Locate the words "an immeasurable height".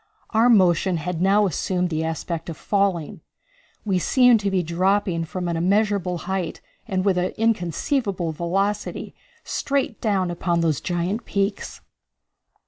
5.47-6.59